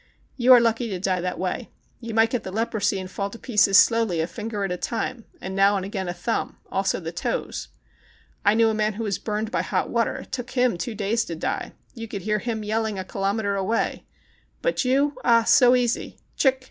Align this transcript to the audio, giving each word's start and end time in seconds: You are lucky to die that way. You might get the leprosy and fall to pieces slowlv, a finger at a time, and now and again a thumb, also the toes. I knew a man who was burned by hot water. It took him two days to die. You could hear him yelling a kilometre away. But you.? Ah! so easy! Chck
You 0.35 0.51
are 0.53 0.59
lucky 0.59 0.89
to 0.89 0.99
die 0.99 1.21
that 1.21 1.37
way. 1.37 1.69
You 1.99 2.15
might 2.15 2.31
get 2.31 2.41
the 2.41 2.51
leprosy 2.51 2.99
and 2.99 3.07
fall 3.07 3.29
to 3.29 3.37
pieces 3.37 3.77
slowlv, 3.77 4.19
a 4.19 4.25
finger 4.25 4.63
at 4.63 4.71
a 4.71 4.75
time, 4.77 5.25
and 5.39 5.55
now 5.55 5.75
and 5.75 5.85
again 5.85 6.09
a 6.09 6.11
thumb, 6.15 6.57
also 6.71 6.99
the 6.99 7.11
toes. 7.11 7.67
I 8.43 8.55
knew 8.55 8.69
a 8.69 8.73
man 8.73 8.93
who 8.93 9.03
was 9.03 9.19
burned 9.19 9.51
by 9.51 9.61
hot 9.61 9.91
water. 9.91 10.15
It 10.15 10.31
took 10.31 10.49
him 10.49 10.75
two 10.75 10.95
days 10.95 11.23
to 11.25 11.35
die. 11.35 11.73
You 11.93 12.07
could 12.07 12.23
hear 12.23 12.39
him 12.39 12.63
yelling 12.63 12.97
a 12.97 13.05
kilometre 13.05 13.55
away. 13.55 14.03
But 14.63 14.83
you.? 14.83 15.17
Ah! 15.23 15.43
so 15.43 15.75
easy! 15.75 16.17
Chck 16.35 16.57